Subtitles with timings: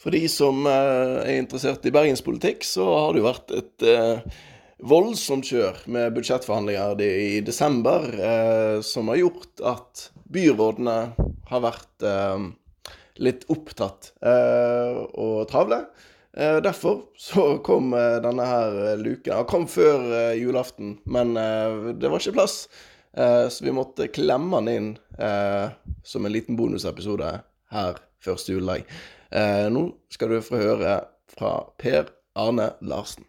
[0.00, 3.84] For de som er interessert i bergenspolitikk, så har det jo vært et
[4.80, 8.06] voldsomt kjør med budsjettforhandlinger i desember,
[8.80, 10.96] som har gjort at byrådene
[11.52, 12.06] har vært
[13.20, 15.82] litt opptatt og travle.
[16.36, 19.34] Eh, derfor så kom eh, denne her eh, luken.
[19.34, 22.64] Den kom før julaften, men det var ikke plass.
[23.10, 24.90] Så vi måtte klemme den inn
[26.06, 27.32] som en liten bonusepisode
[27.70, 28.86] her første juledag.
[29.70, 30.96] Nå skal du få høre
[31.30, 33.24] fra Per Arne Larsen.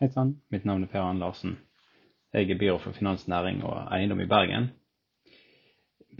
[0.00, 1.56] Hei sann, mitt navn er Per Arne Larsen.
[2.34, 4.70] Jeg er byråd for finansnæring og eiendom i Bergen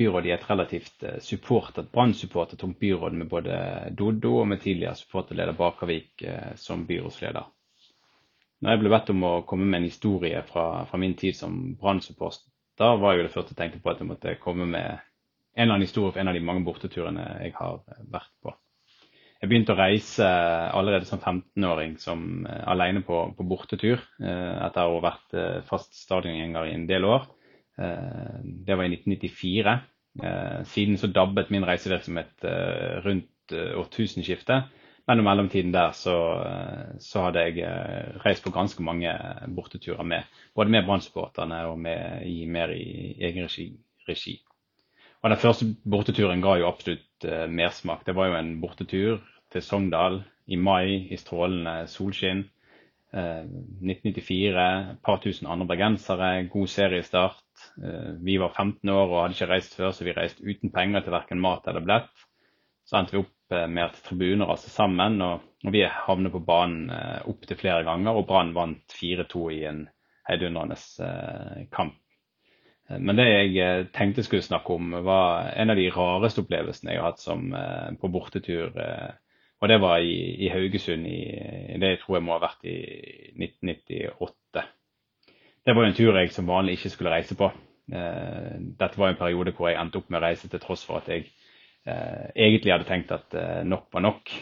[0.00, 3.56] byrådet er et relativt eh, supportet, brannsupportet tomt byråd med både
[3.98, 7.48] Doddo og med tidligere supporterleder Bakervik eh, som byrådsleder.
[8.60, 11.60] Når jeg ble bedt om å komme med en historie fra, fra min tid som
[11.80, 12.46] brannsupporter,
[12.80, 15.00] var jo det første jeg tenkte på at jeg måtte komme med
[15.54, 18.54] en eller annen historie fra en av de mange borteturene jeg har eh, vært på.
[19.40, 20.26] Jeg begynte å reise
[20.76, 26.74] allerede som 15-åring som alene på, på bortetur, etter å ha vært fast stadiongjenger i
[26.76, 27.24] en del år.
[27.80, 29.78] Eh, det var i 1994.
[30.22, 34.68] Eh, siden så dabbet min reisevirksomhet eh, rundt årtusenskiftet.
[35.08, 36.14] Men i mellomtiden der så,
[37.02, 37.64] så, hadde jeg
[38.22, 39.10] reist på ganske mange
[39.50, 43.72] borteturer med både med brannsupporterne og med, i, mer i egen regi,
[44.06, 44.36] regi.
[45.20, 48.06] Og Den første borteturen ga jo absolutt mersmak.
[48.06, 49.18] Det var jo en bortetur
[49.52, 52.46] til Sogndal i mai i strålende solskinn.
[53.10, 57.42] 1994, et par tusen andre bergensere, god seriestart.
[57.84, 61.04] Eh, vi var 15 år og hadde ikke reist før, så vi reiste uten penger
[61.04, 62.26] til verken mat eller billett.
[62.86, 66.88] Så endte vi opp eh, med at tribuner raste sammen, og, vi havnet på banen
[66.94, 68.16] eh, opptil flere ganger.
[68.16, 69.82] Og Brann vant 4-2 i en
[70.28, 70.78] heidundrende
[71.74, 71.98] kamp.
[72.98, 77.12] Men det jeg tenkte skulle snakke om, var en av de rareste opplevelsene jeg har
[77.12, 77.44] hatt som,
[78.00, 78.72] på bortetur.
[79.60, 81.20] Og det var i, i Haugesund i
[81.78, 82.76] det jeg tror jeg må ha vært i
[83.36, 84.64] 1998.
[85.66, 87.50] Det var en tur jeg som vanlig ikke skulle reise på.
[87.92, 91.00] Eh, dette var en periode hvor jeg endte opp med å reise til tross for
[91.00, 91.26] at jeg
[91.84, 94.32] eh, egentlig hadde tenkt at eh, nok var nok.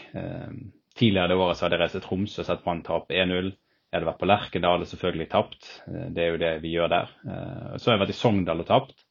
[0.99, 3.51] Tidligere det året så hadde jeg reist til Tromsø og sett Brann tape 1-0.
[3.89, 5.67] Jeg hadde vært på Lerkendal og selvfølgelig tapt.
[6.13, 7.13] Det er jo det vi gjør der.
[7.81, 9.05] Så har jeg vært i Sogndal og tapt.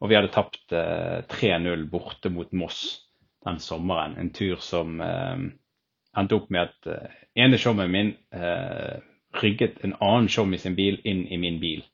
[0.00, 2.78] Og vi hadde tapt 3-0 borte mot Moss
[3.44, 4.16] den sommeren.
[4.16, 6.88] En tur som endte opp med at
[7.36, 8.14] ene showet min
[9.36, 11.84] rygget en annen show i sin bil inn i min bil.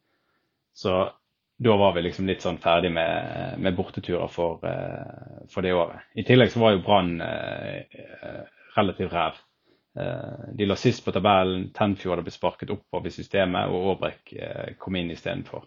[0.78, 0.94] Så
[1.58, 4.62] da var vi liksom litt sånn ferdig med, med borteturer for,
[5.50, 6.06] for, det året.
[6.14, 7.16] I tillegg så var jo Brann
[8.78, 9.42] relativt ræv.
[9.96, 14.34] Uh, de lå sist på tabellen, Tenfjord blitt sparket oppover i systemet, og Aabrek
[14.78, 15.66] kom inn istedenfor.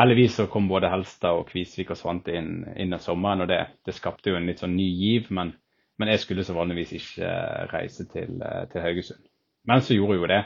[0.00, 3.94] Heldigvis så kom både Helstad og Kvisvik og Svante inn, innen sommeren, og det, det,
[3.96, 5.28] skapte jo en litt sånn ny giv.
[5.36, 5.52] Men,
[6.00, 7.32] men jeg skulle så vanligvis ikke
[7.72, 8.40] reise til,
[8.72, 9.22] til Haugesund.
[9.68, 10.40] Men så gjorde jeg jo det.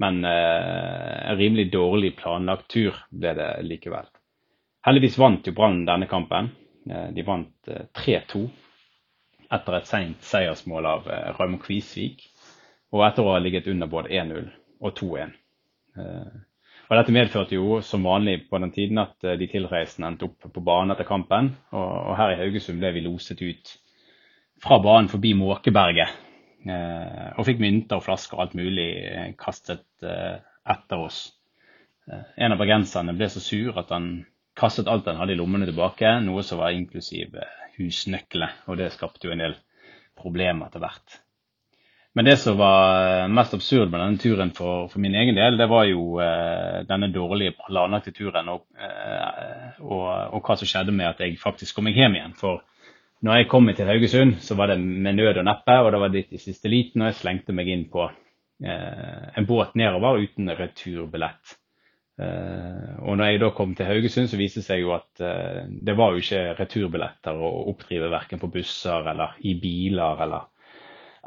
[0.00, 4.06] Men eh, en rimelig dårlig planlagt tur ble det likevel.
[4.86, 6.48] Heldigvis vant jo Brann denne kampen.
[6.88, 8.46] Eh, de vant 3-2 eh,
[9.50, 12.22] etter et seint seiersmål av Raymond Kvisvik.
[12.94, 14.48] Og etter å ha ligget under både 1-0
[14.80, 15.34] og 2-1.
[16.90, 20.64] Og Dette medførte jo som vanlig på den tiden at de tilreisende endte opp på
[20.64, 21.52] banen etter kampen.
[21.70, 23.76] Og her i Haugesund ble vi loset ut
[24.62, 26.18] fra banen forbi Måkeberget
[26.60, 31.30] Eh, og fikk mynter og flasker og alt mulig eh, kastet eh, etter oss.
[32.10, 34.24] En av bergenserne ble så sur at han
[34.58, 37.36] kastet alt han hadde i lommene tilbake, noe som var inklusiv
[37.78, 38.52] husnøklene.
[38.68, 39.58] Og det skapte jo en del
[40.18, 41.20] problemer etter hvert.
[42.12, 45.68] Men det som var mest absurd med denne turen for, for min egen del, det
[45.70, 51.06] var jo eh, denne dårlige planlagte turen og, eh, og, og, hva som skjedde med
[51.06, 52.34] at jeg faktisk kom meg hjem igjen.
[52.40, 52.64] For
[53.22, 56.14] når jeg kom til Haugesund, så var det med nød og neppe, og det var
[56.16, 60.50] litt i siste liten, og jeg slengte meg inn på eh, en båt nedover uten
[60.58, 61.59] returbillett.
[62.20, 65.66] Eh, og når jeg da kom til Haugesund, så viste det seg jo at eh,
[65.70, 70.48] det var jo ikke returbilletter å oppdrive verken på busser eller i biler eller,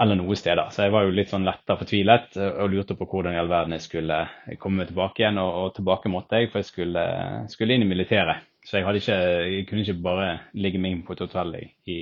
[0.04, 0.70] eller noe steder.
[0.76, 3.52] Så jeg var jo litt sånn letta fortvilet eh, og lurte på hvordan i all
[3.52, 4.20] verden jeg skulle
[4.62, 5.42] komme tilbake igjen.
[5.42, 7.06] Og, og tilbake måtte jeg, for jeg skulle,
[7.54, 8.46] skulle inn i militæret.
[8.64, 11.98] Så jeg, ikke, jeg, kunne ikke bare ligge meg inn på et hotell i,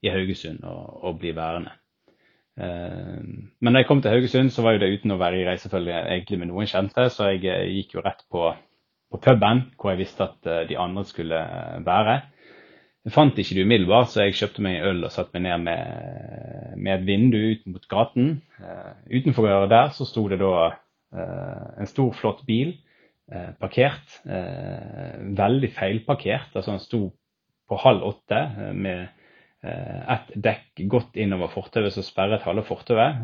[0.00, 1.74] i Haugesund og, og, bli værende.
[2.56, 3.20] Uh,
[3.60, 5.98] men da jeg kom til Haugesund, så var jo det uten å være i reisefølge
[6.06, 8.48] egentlig med noen kjente, så jeg uh, gikk jo rett på,
[9.12, 11.42] på puben hvor jeg visste at uh, de andre skulle
[11.86, 12.16] være.
[13.06, 15.68] Jeg fant ikke det umiddelbart, så jeg kjøpte meg en øl og satte meg ned
[15.68, 18.32] med, med et vindu ut mot gaten.
[19.06, 20.72] utenfor der så sto det da
[21.14, 22.72] en stor, flott bil
[23.26, 24.20] Eh, parkert.
[24.24, 26.54] Eh, veldig feilparkert.
[26.54, 27.00] altså Han sto
[27.68, 29.08] på halv åtte eh, med
[29.66, 33.22] et dekk godt innover fortauet som sperret halve fortauet,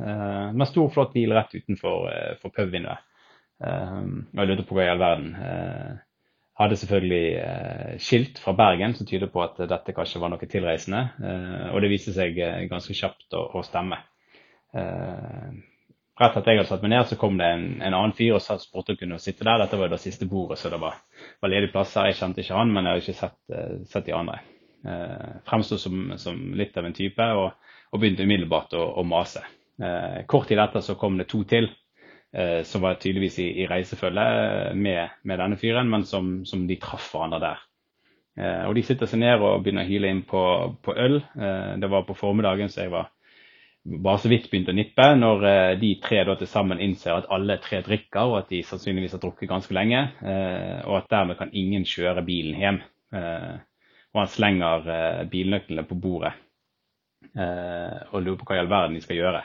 [0.54, 2.08] med stor, flott bil rett utenfor
[2.42, 3.02] for pubvinduet.
[3.62, 5.34] Jeg lurte på hva i all verden.
[6.58, 11.04] Hadde selvfølgelig skilt fra Bergen som tyder på at dette kanskje var noe tilreisende,
[11.72, 12.36] og det viste seg
[12.70, 14.00] ganske kjapt å, å stemme.
[16.20, 18.44] Rett etter jeg hadde satt meg ned, så kom det en, en annen fyr og
[18.44, 19.62] spurte om kunne sitte der.
[19.62, 20.98] Dette var det siste bordet, så det var,
[21.40, 22.10] var ledig plass her.
[22.10, 23.38] Jeg kjente ikke han, men jeg hadde ikke sett,
[23.94, 24.42] sett de andre.
[24.82, 29.44] Uh, Fremsto som, som, litt av en type, og, og begynte umiddelbart å, å mase.
[29.82, 31.70] Uh, kort tid etter så kom det to til,
[32.36, 34.26] uh, som var tydeligvis i, i reisefølge
[34.74, 37.68] med, med, denne fyren, men som, som de traff hverandre der.
[38.66, 40.42] og de sitter seg ned og begynner å hyle inn på,
[40.80, 41.18] på øl.
[41.80, 43.10] det var på formiddagen, så jeg var
[43.84, 47.28] bare så vidt begynte å nippe, når eh, de tre da til sammen innser at
[47.34, 51.38] alle tre drikker, og at de sannsynligvis har drukket ganske lenge, eh, og at dermed
[51.40, 52.80] kan ingen kjøre bilen hjem.
[54.12, 56.34] Eh, og han slenger bilnøklene på bordet
[57.32, 59.40] og lurer på hva i all verden de skal gjøre.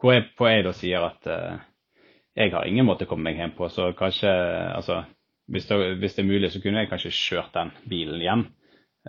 [0.00, 1.28] Hvor jeg på jeg da sier at
[2.34, 4.32] jeg har ingen måte å komme meg hjem på, så kanskje
[4.74, 5.04] altså,
[5.46, 8.44] hvis det, hvis det er mulig, så kunne jeg kanskje kjørt den bilen hjem.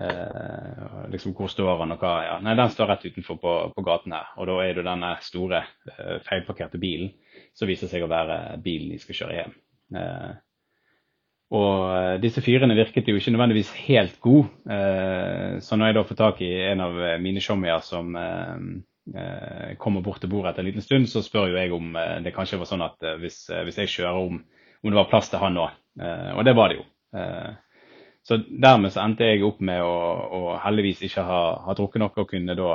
[0.01, 2.39] Eh, liksom Hvor står han og hva ja.
[2.43, 4.33] Nei, Den står rett utenfor på, på gaten her.
[4.35, 5.61] Og da er det denne store
[5.93, 7.13] eh, feilparkerte bilen
[7.55, 9.55] som viser seg å være bilen de skal kjøre hjem.
[11.51, 14.49] Eh, og eh, disse fyrene virket jo ikke nødvendigvis helt gode.
[14.69, 20.01] Eh, så når jeg da får tak i en av mine showmier som eh, kommer
[20.01, 21.93] bort til bordet etter en liten stund, så spør jo jeg om
[22.25, 24.39] det kanskje var sånn at hvis, hvis jeg kjører om,
[24.81, 25.75] om det var plass til han òg.
[26.33, 26.85] og det var det jo.
[28.25, 29.97] Så dermed så endte jeg opp med å,
[30.33, 32.69] å heldigvis ikke ha, ha, drukket noe og kunne da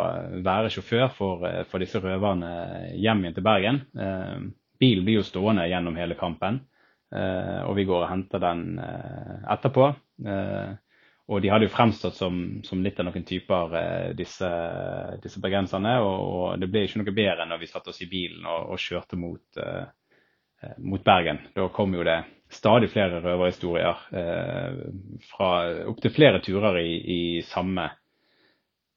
[0.46, 2.50] være sjåfør for, for disse røverne
[2.94, 3.80] hjem igjen til Bergen.
[3.98, 4.36] Eh,
[4.78, 6.79] bilen blir jo stående gjennom hele kampen, eh,
[7.10, 9.88] og vi går og henter den eh, etterpå.
[10.26, 10.78] Eh,
[11.30, 14.48] og de hadde jo fremstått som, som litt av noen typer, eh, disse,
[15.22, 15.94] disse bergenserne.
[16.02, 18.82] Og, og, det ble ikke noe bedre når vi satte oss i bilen og, og
[18.82, 21.38] kjørte mot, eh, mot Bergen.
[21.54, 22.18] Da kom jo det
[22.50, 24.80] stadig flere røverhistorier eh,
[25.30, 25.52] fra
[25.92, 27.86] opptil flere turer i, i samme,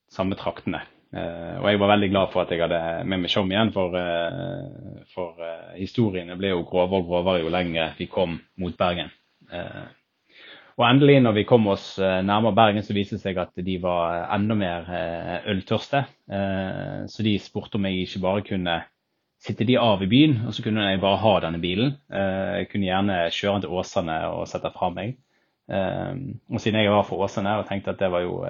[0.09, 0.81] samme, traktene.
[1.13, 3.93] Eh, og jeg var veldig glad for at jeg hadde med meg Tjom igjen, for,
[3.99, 9.11] eh, for eh, historiene ble jo grovere og grovere jo lenger vi kom mot Bergen.
[10.73, 14.23] Og endelig, når vi kom oss nærmere Bergen, så viste det seg at de var
[14.33, 14.87] enda mer
[15.51, 15.99] øltørste.
[17.13, 18.79] Så de spurte om jeg ikke bare kunne
[19.37, 21.93] sitte de av i byen, og så kunne jeg bare ha denne bilen.
[22.09, 25.13] Jeg kunne gjerne kjøre den til Åsane og sette fra meg.
[25.69, 28.41] Og siden jeg var fra Åsane og tenkte at det var jo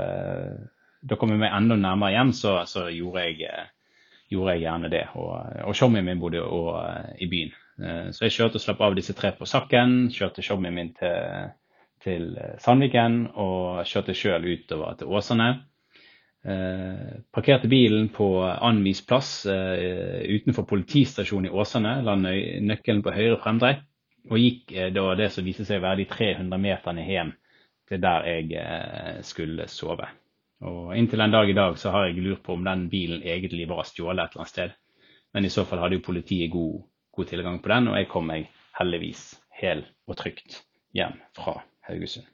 [1.03, 3.65] Da kom jeg meg enda nærmere hjem, så, så gjorde, jeg,
[4.31, 5.03] gjorde, jeg, gjerne det.
[5.19, 5.33] Og,
[5.67, 6.77] og showmien min bodde og,
[7.19, 7.51] i byen.
[8.13, 10.07] Så jeg kjørte og slapp av disse tre på Sakken.
[10.13, 11.51] Kjørte showmien min til,
[12.05, 12.27] til
[12.61, 15.49] Sandviken og kjørte sjøl utover til Åsane.
[16.43, 21.97] Eh, parkerte bilen på Anmis plass eh, utenfor politistasjonen i Åsane.
[22.03, 23.77] La nøkkelen på høyre fremdrei
[24.31, 27.31] og gikk eh, da det som viste seg å være de 300 meterne hjem
[27.89, 30.07] til der jeg eh, skulle sove.
[30.63, 33.67] Og Inntil en dag i dag så har jeg lurt på om den bilen egentlig
[33.69, 34.75] var stjålet et eller annet sted.
[35.33, 38.29] Men i så fall hadde jo politiet god, god tilgang på den, og jeg kom
[38.29, 38.47] meg
[38.79, 39.25] heldigvis
[39.59, 40.61] hel og trygt
[40.95, 42.32] hjem fra Haugesund.